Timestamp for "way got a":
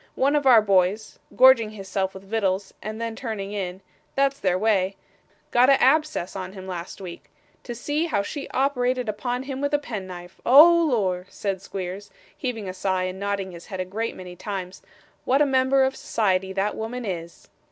4.57-5.79